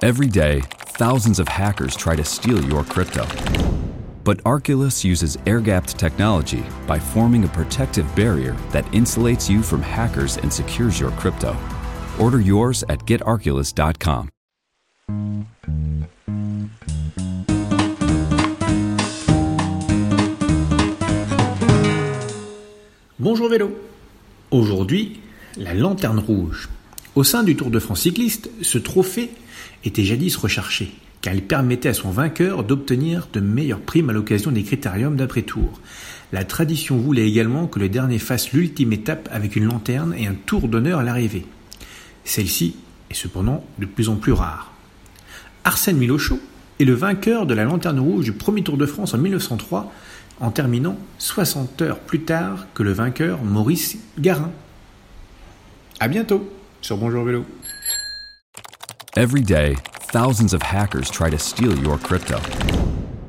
Every 0.00 0.28
day, 0.28 0.60
thousands 0.94 1.40
of 1.40 1.48
hackers 1.48 1.96
try 1.96 2.14
to 2.14 2.24
steal 2.24 2.64
your 2.64 2.84
crypto. 2.84 3.26
But 4.22 4.38
Arculus 4.44 5.02
uses 5.02 5.36
air 5.44 5.58
gapped 5.60 5.98
technology 5.98 6.62
by 6.86 7.00
forming 7.00 7.42
a 7.42 7.48
protective 7.48 8.06
barrier 8.14 8.52
that 8.70 8.84
insulates 8.92 9.50
you 9.50 9.60
from 9.60 9.82
hackers 9.82 10.36
and 10.36 10.52
secures 10.52 11.00
your 11.00 11.10
crypto. 11.18 11.56
Order 12.20 12.40
yours 12.40 12.84
at 12.88 13.00
getarculus.com. 13.06 14.28
Bonjour 23.18 23.48
vélo. 23.48 23.72
Aujourd'hui, 24.52 25.20
la 25.56 25.74
lanterne 25.74 26.20
rouge. 26.20 26.68
Au 27.14 27.24
sein 27.24 27.42
du 27.42 27.56
Tour 27.56 27.70
de 27.70 27.78
France 27.78 28.02
cycliste, 28.02 28.50
ce 28.62 28.78
trophée 28.78 29.30
était 29.84 30.04
jadis 30.04 30.36
recherché, 30.36 30.92
car 31.20 31.34
il 31.34 31.42
permettait 31.42 31.88
à 31.88 31.94
son 31.94 32.10
vainqueur 32.10 32.64
d'obtenir 32.64 33.28
de 33.32 33.40
meilleures 33.40 33.80
primes 33.80 34.10
à 34.10 34.12
l'occasion 34.12 34.50
des 34.50 34.62
critériums 34.62 35.16
d'après-tour. 35.16 35.80
La 36.32 36.44
tradition 36.44 36.96
voulait 36.98 37.26
également 37.26 37.66
que 37.66 37.78
le 37.78 37.88
dernier 37.88 38.18
fasse 38.18 38.52
l'ultime 38.52 38.92
étape 38.92 39.28
avec 39.32 39.56
une 39.56 39.64
lanterne 39.64 40.14
et 40.16 40.26
un 40.26 40.34
tour 40.34 40.68
d'honneur 40.68 41.00
à 41.00 41.02
l'arrivée. 41.02 41.46
Celle-ci 42.24 42.76
est 43.10 43.14
cependant 43.14 43.64
de 43.78 43.86
plus 43.86 44.10
en 44.10 44.16
plus 44.16 44.32
rare. 44.32 44.72
Arsène 45.64 45.96
Milochaud 45.96 46.40
est 46.78 46.84
le 46.84 46.94
vainqueur 46.94 47.46
de 47.46 47.54
la 47.54 47.64
lanterne 47.64 47.98
rouge 47.98 48.26
du 48.26 48.32
premier 48.32 48.62
Tour 48.62 48.76
de 48.76 48.86
France 48.86 49.14
en 49.14 49.18
1903 49.18 49.92
en 50.40 50.50
terminant 50.50 50.96
60 51.18 51.82
heures 51.82 51.98
plus 51.98 52.20
tard 52.20 52.66
que 52.74 52.82
le 52.82 52.92
vainqueur 52.92 53.42
Maurice 53.42 53.98
Garin. 54.18 54.52
À 55.98 56.06
bientôt 56.06 56.48
sur 56.88 56.96
Bonjour 56.96 57.24
Vélo. 57.24 57.44
Every 59.16 59.42
day, 59.42 59.76
thousands 60.10 60.54
of 60.54 60.62
hackers 60.62 61.10
try 61.10 61.28
to 61.28 61.38
steal 61.38 61.78
your 61.78 61.98
crypto. 61.98 62.40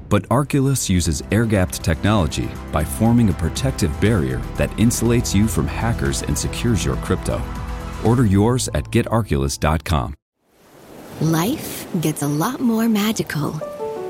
But 0.07 0.23
Arculus 0.29 0.89
uses 0.89 1.21
air 1.31 1.45
gapped 1.45 1.83
technology 1.83 2.49
by 2.71 2.83
forming 2.85 3.29
a 3.29 3.33
protective 3.33 3.91
barrier 3.99 4.41
that 4.55 4.69
insulates 4.77 5.35
you 5.35 5.47
from 5.47 5.67
hackers 5.67 6.23
and 6.23 6.37
secures 6.37 6.85
your 6.85 6.95
crypto. 6.97 7.41
Order 8.05 8.25
yours 8.25 8.69
at 8.73 8.85
getarculus.com. 8.85 10.15
Life 11.21 11.85
gets 11.99 12.21
a 12.21 12.27
lot 12.27 12.61
more 12.61 12.87
magical 12.87 13.51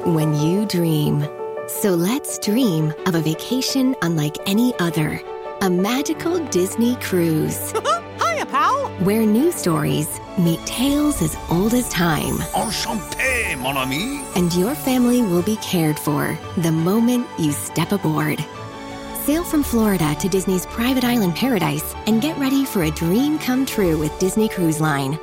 when 0.05 0.36
you 0.36 0.67
dream. 0.67 1.25
So 1.67 1.95
let's 1.95 2.38
dream 2.38 2.94
of 3.08 3.16
a 3.16 3.22
vacation 3.22 3.95
unlike 4.03 4.38
any 4.45 4.77
other. 4.80 5.20
A 5.61 5.70
magical 5.70 6.38
Disney 6.50 6.95
cruise. 6.97 7.73
Hiya, 8.50 8.58
pal. 8.58 8.89
Where 9.05 9.25
new 9.25 9.52
stories 9.52 10.19
meet 10.38 10.59
tales 10.66 11.22
as 11.22 11.38
old 11.50 11.73
as 11.73 11.89
time. 11.89 12.38
Enchanté, 12.53 13.58
mon 13.58 13.78
ami. 13.78 14.23
And 14.36 14.53
your 14.53 14.75
family 14.75 15.22
will 15.22 15.42
be 15.42 15.58
cared 15.58 16.00
for 16.00 16.38
the 16.58 16.72
moment 16.72 17.27
you 17.38 17.52
step 17.52 17.92
aboard. 17.92 18.44
Sail 19.25 19.44
from 19.44 19.64
Florida 19.64 20.16
to 20.20 20.30
Disney's 20.30 20.66
private 20.66 21.03
island 21.03 21.36
paradise 21.36 21.94
and 22.08 22.22
get 22.22 22.38
ready 22.38 22.66
for 22.66 22.83
a 22.83 22.92
dream 22.92 23.38
come 23.38 23.66
true 23.66 23.97
with 23.97 24.17
Disney 24.20 24.50
Cruise 24.50 24.81
Line. 24.81 25.20